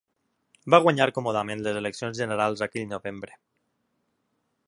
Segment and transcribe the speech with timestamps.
[0.73, 3.37] Va guanyar còmodament les eleccions generals aquell novembre.